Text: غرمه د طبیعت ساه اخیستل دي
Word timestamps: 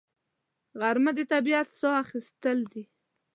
غرمه 0.79 1.11
د 1.17 1.19
طبیعت 1.33 1.67
ساه 1.79 1.95
اخیستل 2.03 2.59
دي 2.71 2.83